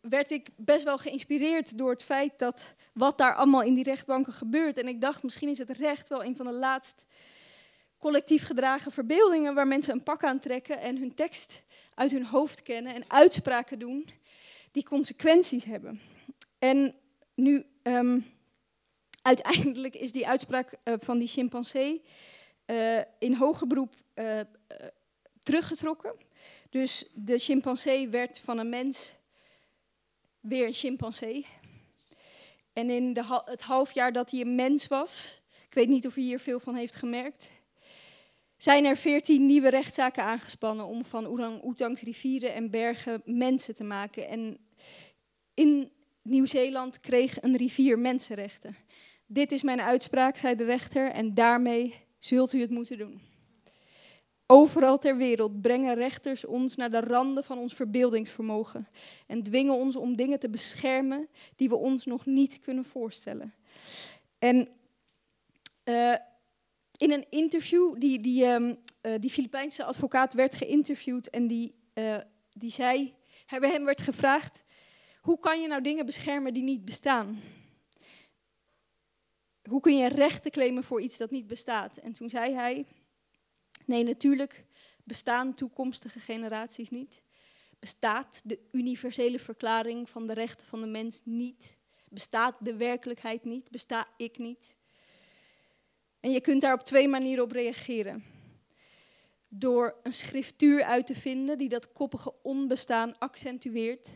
[0.00, 4.32] werd ik best wel geïnspireerd door het feit dat wat daar allemaal in die rechtbanken
[4.32, 4.78] gebeurt.
[4.78, 7.06] En ik dacht, misschien is het recht wel een van de laatst
[7.98, 11.62] collectief gedragen verbeeldingen waar mensen een pak aan trekken en hun tekst
[11.94, 14.08] uit hun hoofd kennen en uitspraken doen
[14.72, 16.00] die consequenties hebben.
[16.58, 16.94] En
[17.34, 18.26] nu, um,
[19.22, 22.02] uiteindelijk is die uitspraak uh, van die chimpansee
[22.66, 24.40] uh, in hoger beroep uh,
[25.42, 26.14] teruggetrokken.
[26.70, 29.14] Dus de chimpansee werd van een mens
[30.40, 31.46] weer een chimpansee.
[32.72, 36.16] En in de, het half jaar dat hij een mens was, ik weet niet of
[36.16, 37.48] u hier veel van heeft gemerkt,
[38.58, 44.28] zijn er veertien nieuwe rechtszaken aangespannen om van orang-oetangs, rivieren en bergen mensen te maken.
[44.28, 44.58] En
[45.54, 45.92] in
[46.22, 48.76] Nieuw-Zeeland kreeg een rivier mensenrechten.
[49.26, 53.20] Dit is mijn uitspraak, zei de rechter, en daarmee zult u het moeten doen.
[54.46, 58.88] Overal ter wereld brengen rechters ons naar de randen van ons verbeeldingsvermogen
[59.26, 63.54] en dwingen ons om dingen te beschermen die we ons nog niet kunnen voorstellen.
[64.38, 64.68] En
[65.84, 66.14] uh,
[66.98, 72.16] in een interview, die, die, um, uh, die Filipijnse advocaat werd geïnterviewd en die, uh,
[72.52, 73.14] die zei,
[73.60, 74.62] bij hem werd gevraagd,
[75.20, 77.40] hoe kan je nou dingen beschermen die niet bestaan?
[79.62, 81.96] Hoe kun je rechten claimen voor iets dat niet bestaat?
[81.96, 82.86] En toen zei hij,
[83.84, 84.64] nee natuurlijk
[85.04, 87.22] bestaan toekomstige generaties niet.
[87.78, 91.76] Bestaat de universele verklaring van de rechten van de mens niet?
[92.08, 93.70] Bestaat de werkelijkheid niet?
[93.70, 94.76] Besta ik niet?
[96.20, 98.24] En je kunt daar op twee manieren op reageren.
[99.50, 104.08] door een schriftuur uit te vinden die dat koppige onbestaan accentueert,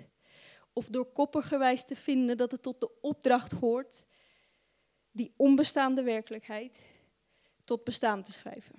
[0.73, 4.05] of door koppergewijs te vinden dat het tot de opdracht hoort
[5.11, 6.77] die onbestaande werkelijkheid
[7.65, 8.75] tot bestaan te schrijven.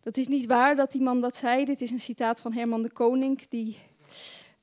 [0.00, 1.64] Dat is niet waar dat die man dat zei.
[1.64, 3.78] Dit is een citaat van Herman de Koning, die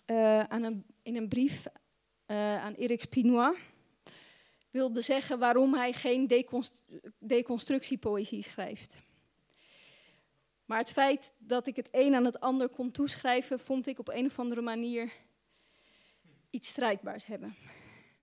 [0.06, 1.66] uh, aan in een brief
[2.28, 3.58] uh, aan Eric Spinois
[4.76, 6.82] wilde zeggen waarom hij geen deconst
[7.20, 9.00] deconstructiepoëzie schrijft.
[10.66, 14.10] Maar het feit dat ik het een aan het ander kon toeschrijven, vond ik op
[14.10, 15.12] een of andere manier
[16.50, 17.56] iets strijdbaars hebben.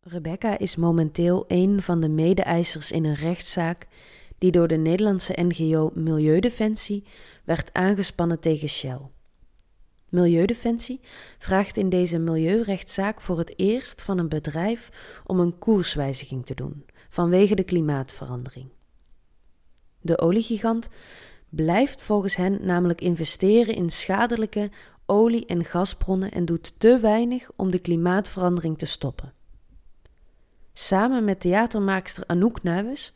[0.01, 3.87] Rebecca is momenteel een van de mede-eisers in een rechtszaak
[4.38, 7.05] die door de Nederlandse NGO Milieudefensie
[7.45, 9.01] werd aangespannen tegen Shell.
[10.12, 11.01] Milieudefensie
[11.38, 14.90] vraagt in deze milieurechtszaak voor het eerst van een bedrijf
[15.27, 18.68] om een koerswijziging te doen vanwege de klimaatverandering.
[20.01, 20.88] De oliegigant
[21.48, 24.70] blijft volgens hen namelijk investeren in schadelijke
[25.07, 29.33] olie- en gasbronnen en doet te weinig om de klimaatverandering te stoppen.
[30.72, 33.12] Samen met theatermaakster Anouk Nuijens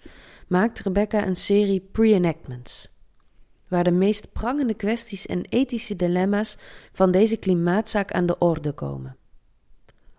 [0.49, 2.89] maakt Rebecca een serie pre-enactments,
[3.69, 6.57] waar de meest prangende kwesties en ethische dilemma's
[6.93, 9.17] van deze klimaatzaak aan de orde komen.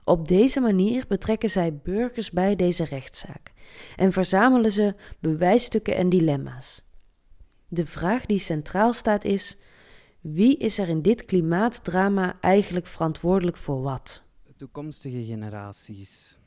[0.04, 3.52] Op deze manier betrekken zij burgers bij deze rechtszaak
[3.96, 6.82] en verzamelen ze bewijsstukken en dilemma's.
[7.68, 9.58] De vraag die centraal staat is:
[10.22, 14.24] wie is er in dit klimaatdrama eigenlijk verantwoordelijk voor wat?
[14.56, 16.38] Toekomstige generaties.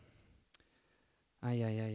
[1.38, 1.94] Ai, ai,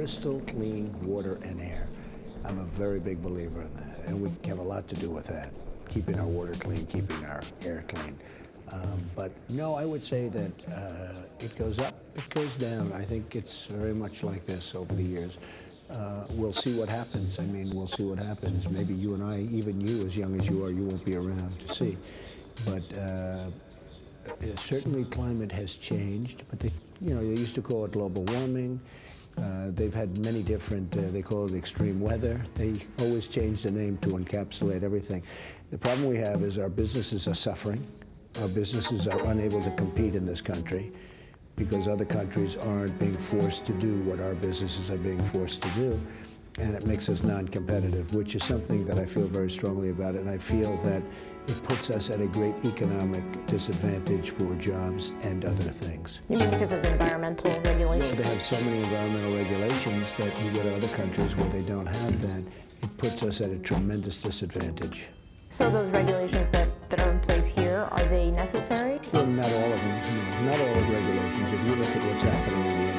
[0.00, 1.86] crystal clean water and air.
[2.46, 5.26] I'm a very big believer in that, and we have a lot to do with
[5.26, 5.52] that,
[5.90, 8.16] keeping our water clean, keeping our air clean.
[8.72, 12.94] Um, but no, I would say that uh, it goes up, it goes down.
[12.94, 15.36] I think it's very much like this over the years.
[15.90, 17.38] Uh, we'll see what happens.
[17.38, 18.70] I mean, we'll see what happens.
[18.70, 21.60] Maybe you and I, even you, as young as you are, you won't be around
[21.60, 21.98] to see.
[22.64, 23.50] But uh,
[24.56, 26.44] certainly climate has changed.
[26.48, 26.72] But they,
[27.02, 28.80] you know, they used to call it global warming.
[29.40, 32.40] Uh, they've had many different, uh, they call it extreme weather.
[32.54, 35.22] They always change the name to encapsulate everything.
[35.70, 37.86] The problem we have is our businesses are suffering.
[38.42, 40.92] Our businesses are unable to compete in this country
[41.56, 45.68] because other countries aren't being forced to do what our businesses are being forced to
[45.70, 46.00] do.
[46.58, 50.16] And it makes us non-competitive, which is something that I feel very strongly about.
[50.16, 51.02] And I feel that
[51.50, 56.20] it puts us at a great economic disadvantage for jobs and other things.
[56.28, 58.12] You mean because of environmental regulations?
[58.12, 61.62] Well, they have so many environmental regulations that you go to other countries where they
[61.62, 62.44] don't have that.
[62.82, 65.06] It puts us at a tremendous disadvantage.
[65.52, 69.00] So those regulations that, that are in place here, are they necessary?
[69.12, 70.02] Well, not all of them.
[70.44, 71.52] No, not all of the regulations.
[71.52, 72.89] If you look at what's happening in the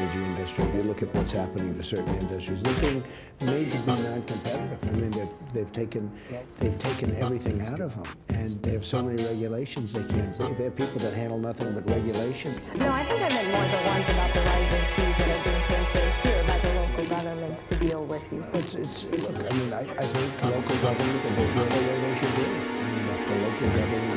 [0.52, 3.04] industry, if you look at what's happening to certain industries, they're being
[3.46, 4.80] made to be non-competitive.
[4.84, 6.12] I mean, they've taken
[6.60, 10.38] they've taken everything out of them, and they have so many regulations they can't.
[10.38, 12.52] They have people that handle nothing but regulation.
[12.78, 15.86] No, I think I meant more the ones about the rising seas that are being
[15.92, 18.76] place here by the local governments to deal with these.
[18.76, 19.52] It's, it's look.
[19.52, 22.46] I mean, I, I think local government, if they feel the way they should do.
[22.46, 24.11] I mean, if the local government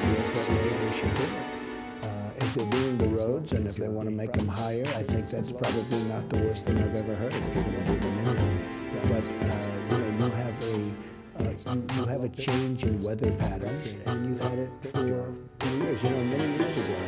[2.55, 5.53] they're doing the roads and if they want to make them higher, I think that's
[5.53, 7.35] probably not the worst thing I've ever heard.
[7.35, 11.05] If you're going to do them anyway, but uh, you know, you have a
[11.37, 15.35] uh, you, you have a change in weather patterns, and you've had it for,
[15.85, 16.03] years.
[16.03, 16.99] You know, many years ago,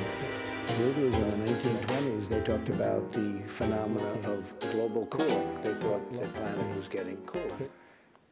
[0.67, 5.55] Googlers in the 1920s, they talked about the phenomena of global cooling.
[5.63, 7.69] They thought the planet was getting cooler.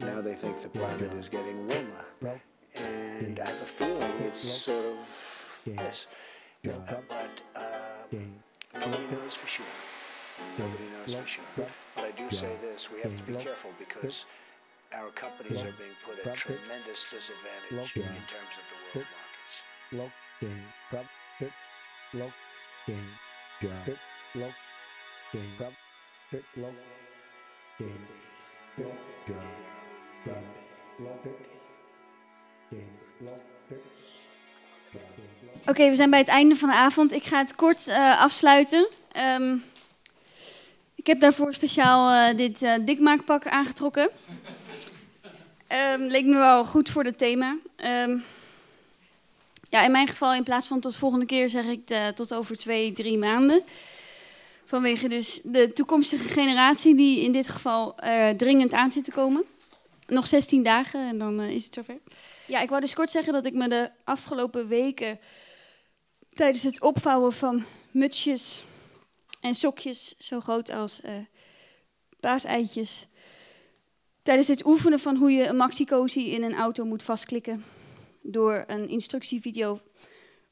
[0.01, 2.41] Now they think the planet is getting warmer.
[2.77, 6.07] And I have a feeling it's sort of this.
[6.67, 7.61] Uh, but uh,
[8.73, 9.67] nobody knows for sure.
[10.59, 11.45] Nobody knows for sure.
[11.57, 11.69] But
[12.05, 14.25] I do say this, we have to be careful because
[14.97, 19.63] our companies are being put at tremendous disadvantage in terms of the world markets.
[35.67, 37.13] Oké, we zijn bij het einde van de avond.
[37.13, 38.89] Ik ga het kort uh, afsluiten.
[39.39, 39.65] Um,
[40.95, 44.11] ik heb daarvoor speciaal uh, dit uh, dikmaakpak aangetrokken.
[45.93, 47.57] Um, leek me wel goed voor het thema.
[48.07, 48.25] Um,
[49.69, 52.93] ja, in mijn geval, in plaats van tot volgende keer, zeg ik tot over twee,
[52.93, 53.63] drie maanden.
[54.65, 59.45] Vanwege dus de toekomstige generatie die in dit geval uh, dringend aan zit te komen.
[60.07, 61.99] Nog 16 dagen en dan is het zover.
[62.47, 65.19] Ja, ik wou dus kort zeggen dat ik me de afgelopen weken
[66.35, 68.65] tijdens het opvouwen van mutsjes
[69.41, 71.13] en sokjes zo groot als uh.
[74.23, 77.65] Tijdens het oefenen van hoe je een maxi-cozy in een auto moet vastklikken
[78.23, 79.81] door een instructievideo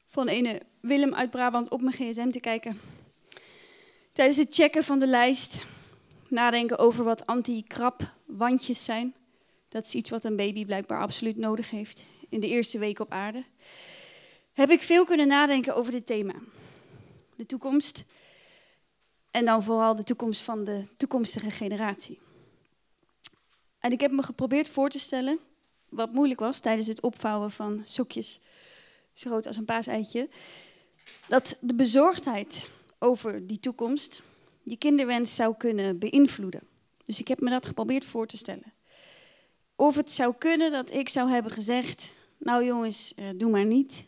[0.07, 2.79] van ene Willem uit Brabant op mijn gsm te kijken.
[4.11, 5.65] Tijdens het checken van de lijst
[6.27, 9.15] nadenken over wat anti-krap wandjes zijn.
[9.69, 13.11] Dat is iets wat een baby blijkbaar absoluut nodig heeft in de eerste week op
[13.11, 13.43] aarde.
[14.53, 16.33] Heb ik veel kunnen nadenken over dit thema.
[17.35, 18.03] De toekomst
[19.31, 22.19] en dan vooral de toekomst van de toekomstige generatie.
[23.79, 25.39] En ik heb me geprobeerd voor te stellen
[25.89, 28.39] wat moeilijk was tijdens het opvouwen van sokjes
[29.13, 30.29] zo groot als een paaseitje,
[31.27, 34.23] dat de bezorgdheid over die toekomst
[34.63, 36.61] die kinderwens zou kunnen beïnvloeden.
[37.05, 38.73] Dus ik heb me dat geprobeerd voor te stellen.
[39.75, 44.03] Of het zou kunnen dat ik zou hebben gezegd, nou jongens, eh, doe maar niet,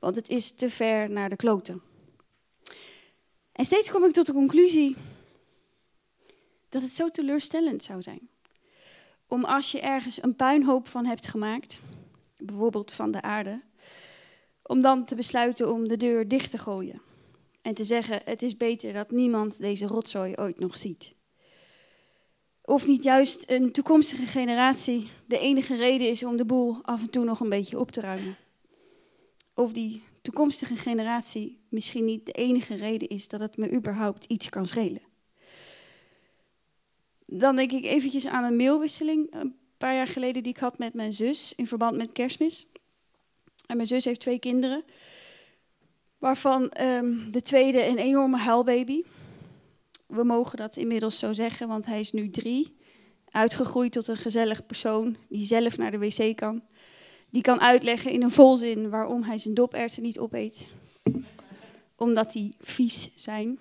[0.00, 1.82] want het is te ver naar de kloten.
[3.52, 4.96] En steeds kom ik tot de conclusie
[6.68, 8.28] dat het zo teleurstellend zou zijn
[9.30, 11.80] om als je ergens een puinhoop van hebt gemaakt,
[12.36, 13.60] bijvoorbeeld van de aarde,
[14.62, 17.00] om dan te besluiten om de deur dicht te gooien
[17.62, 21.12] en te zeggen: het is beter dat niemand deze rotzooi ooit nog ziet.
[22.62, 27.10] Of niet juist een toekomstige generatie de enige reden is om de boel af en
[27.10, 28.36] toe nog een beetje op te ruimen.
[29.60, 34.48] Of die toekomstige generatie misschien niet de enige reden is dat het me überhaupt iets
[34.48, 35.02] kan schelen.
[37.26, 40.94] Dan denk ik eventjes aan een mailwisseling een paar jaar geleden die ik had met
[40.94, 42.66] mijn zus in verband met kerstmis.
[43.66, 44.84] En mijn zus heeft twee kinderen.
[46.18, 49.02] Waarvan ehm, de tweede een enorme huilbaby.
[50.06, 52.76] We mogen dat inmiddels zo zeggen, want hij is nu drie.
[53.30, 56.62] Uitgegroeid tot een gezellig persoon die zelf naar de wc kan.
[57.30, 60.66] Die kan uitleggen in een volzin waarom hij zijn doperwten niet opeet.
[61.96, 63.58] Omdat die vies zijn.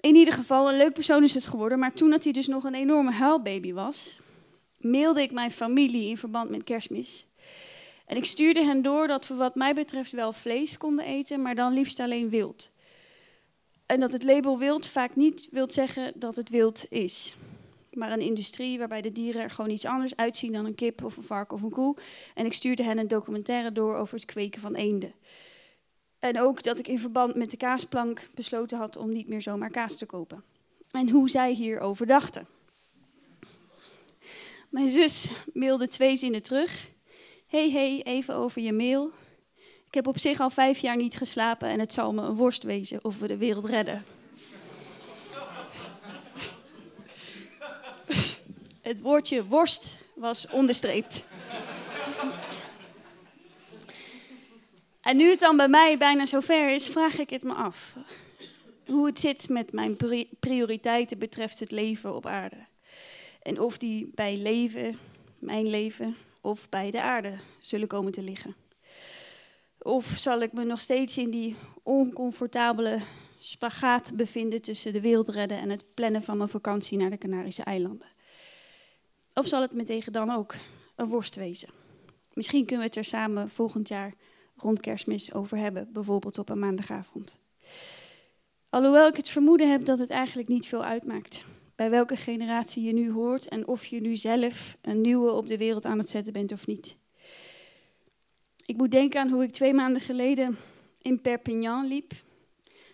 [0.00, 1.78] In ieder geval, een leuk persoon is het geworden.
[1.78, 4.20] Maar toen dat hij dus nog een enorme huilbaby was,
[4.76, 7.26] mailde ik mijn familie in verband met kerstmis.
[8.06, 11.54] En ik stuurde hen door dat we wat mij betreft wel vlees konden eten, maar
[11.54, 12.70] dan liefst alleen wild.
[13.86, 17.36] En dat het label wild vaak niet wil zeggen dat het wild is.
[17.92, 21.16] Maar een industrie waarbij de dieren er gewoon iets anders uitzien dan een kip of
[21.16, 21.96] een vark of een koe.
[22.34, 25.12] En ik stuurde hen een documentaire door over het kweken van eenden.
[26.18, 29.70] En ook dat ik in verband met de kaasplank besloten had om niet meer zomaar
[29.70, 30.44] kaas te kopen.
[30.90, 32.46] En hoe zij hierover dachten.
[34.68, 36.90] Mijn zus mailde twee zinnen terug.
[37.46, 39.10] Hey, hey, even over je mail.
[39.86, 42.62] Ik heb op zich al vijf jaar niet geslapen en het zal me een worst
[42.62, 44.04] wezen of we de wereld redden.
[48.80, 51.24] Het woordje worst was onderstreept.
[55.00, 57.96] En nu het dan bij mij bijna zover is, vraag ik het me af.
[58.86, 59.96] Hoe het zit met mijn
[60.40, 62.56] prioriteiten betreft het leven op aarde.
[63.42, 64.98] En of die bij leven,
[65.38, 68.54] mijn leven, of bij de aarde zullen komen te liggen.
[69.78, 73.00] Of zal ik me nog steeds in die oncomfortabele
[73.40, 77.62] spagaat bevinden tussen de wereld redden en het plannen van mijn vakantie naar de Canarische
[77.62, 78.18] eilanden?
[79.34, 80.54] Of zal het me tegen dan ook
[80.96, 81.68] een worst wezen?
[82.32, 84.14] Misschien kunnen we het er samen volgend jaar
[84.56, 87.38] rond kerstmis over hebben, bijvoorbeeld op een maandagavond.
[88.68, 91.44] Alhoewel ik het vermoeden heb dat het eigenlijk niet veel uitmaakt
[91.80, 95.58] bij welke generatie je nu hoort en of je nu zelf een nieuwe op de
[95.58, 96.96] wereld aan het zetten bent of niet.
[98.66, 100.56] Ik moet denken aan hoe ik twee maanden geleden
[101.02, 102.12] in Perpignan liep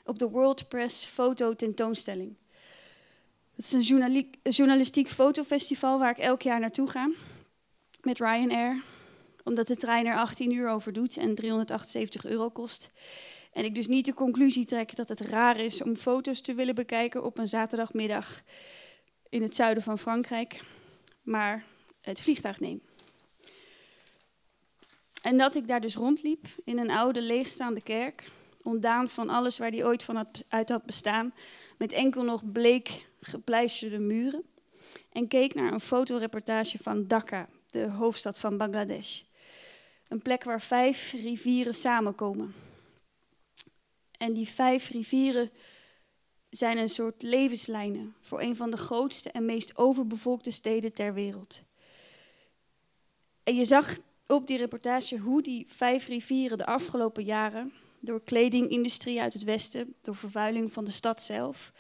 [0.05, 2.37] op de World Press Foto Tentoonstelling.
[3.57, 7.11] Het is een journalistiek fotofestival waar ik elk jaar naartoe ga
[8.01, 8.83] met Ryanair,
[9.45, 12.91] omdat de trein er 18 uur over doet en 378 euro kost.
[13.53, 16.75] En ik dus niet de conclusie trek dat het raar is om foto's te willen
[16.75, 18.43] bekijken op een zaterdagmiddag
[19.29, 20.63] in het zuiden van Frankrijk,
[21.23, 21.65] maar
[22.01, 22.81] het vliegtuig neem.
[25.23, 28.31] En dat ik daar dus rondliep in een oude leegstaande kerk,
[28.63, 31.35] ontdaan van alles waar die ooit van uit had bestaan,
[31.79, 34.45] met enkel nog bleek gepleisterde muren,
[35.13, 39.23] en keek naar een fotoreportage van Dhaka, de hoofdstad van Bangladesh.
[40.09, 42.55] Een plek waar vijf rivieren samenkomen.
[44.19, 45.51] En die vijf rivieren
[46.51, 51.63] zijn een soort levenslijnen voor een van de grootste en meest overbevolkte steden ter wereld.
[53.43, 59.21] En je zag op die reportage hoe die vijf rivieren de afgelopen jaren door kledingindustrie
[59.21, 61.73] uit het westen, door vervuiling van de stad zelf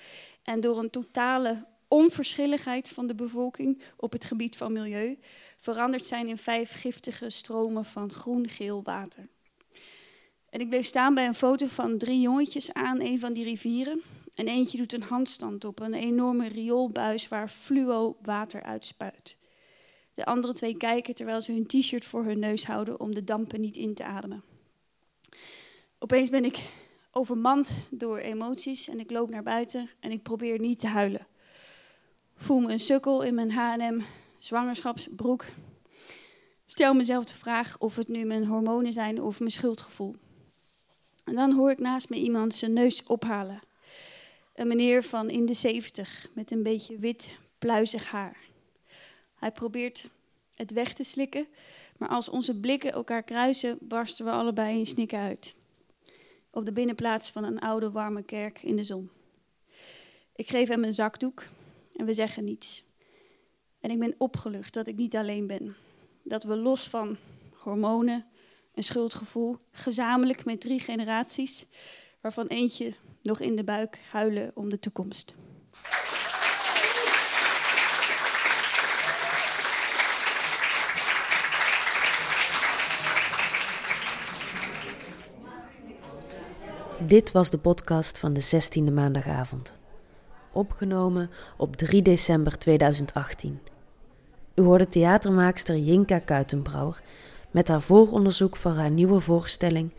[0.47, 5.19] en door een totale onverschilligheid van de bevolking op het gebied van milieu
[5.59, 9.29] veranderd zijn in vijf giftige stromen van groen-geel water.
[10.51, 14.03] En ik bleef staan bij een foto van drie jongetjes aan een van die rivieren.
[14.35, 19.37] En eentje doet een handstand op een enorme rioolbuis waar fluo water uitspuit.
[20.15, 23.61] De andere twee kijken terwijl ze hun t-shirt voor hun neus houden om de dampen
[23.61, 24.43] niet in te ademen.
[25.99, 26.59] Opeens ben ik
[27.17, 31.27] overmand door emoties en ik loop naar buiten en ik probeer niet te huilen.
[32.37, 34.01] Voel me een sukkel in mijn H&M
[34.39, 35.45] zwangerschapsbroek.
[36.67, 40.17] Stel mezelf de vraag of het nu mijn hormonen zijn of mijn schuldgevoel.
[41.25, 43.61] En dan hoor ik naast me iemand zijn neus ophalen.
[44.55, 48.37] Een meneer van in de zeventig met een beetje wit, pluizig haar.
[49.35, 50.09] Hij probeert
[50.55, 51.47] het weg te slikken,
[51.97, 55.55] maar als onze blikken elkaar kruisen, barsten we allebei in snikken uit.
[56.57, 59.11] Op de binnenplaats van een oude, warme kerk in de zon.
[60.35, 61.45] Ik geef hem een zakdoek
[61.97, 62.85] en we zeggen niets.
[63.81, 65.77] En ik ben opgelucht dat ik niet alleen ben.
[66.23, 67.17] Dat we los van
[67.53, 68.27] hormonen,
[68.75, 71.67] een schuldgevoel, gezamenlijk met drie generaties,
[72.21, 75.35] waarvan eentje nog in de buik huilen om de toekomst.
[87.07, 89.77] Dit was de podcast van de 16e maandagavond.
[90.53, 93.61] Opgenomen op 3 december 2018.
[94.55, 97.03] U hoorde theatermaakster Jinka Kuitenbrouwer
[97.51, 99.93] met haar vooronderzoek voor haar nieuwe voorstelling